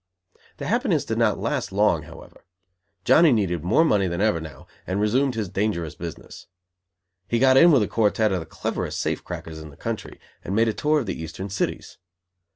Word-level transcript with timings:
Their 0.57 0.67
happiness 0.67 1.05
did 1.05 1.19
not 1.19 1.37
last 1.37 1.71
long, 1.71 2.01
however. 2.01 2.43
Johnny 3.05 3.31
needed 3.31 3.63
money 3.63 3.83
more 3.87 4.07
than 4.07 4.19
ever 4.19 4.41
now 4.41 4.65
and 4.87 4.99
resumed 4.99 5.35
his 5.35 5.47
dangerous 5.47 5.93
business. 5.93 6.47
He 7.27 7.37
got 7.37 7.55
in 7.55 7.71
with 7.71 7.83
a 7.83 7.87
quartette 7.87 8.31
of 8.31 8.39
the 8.39 8.47
cleverest 8.47 8.99
safe 8.99 9.23
crackers 9.23 9.59
in 9.59 9.69
the 9.69 9.77
country, 9.77 10.19
and 10.43 10.55
made 10.55 10.67
a 10.69 10.73
tour 10.73 10.99
of 10.99 11.05
the 11.05 11.21
Eastern 11.21 11.51
cities. 11.51 11.99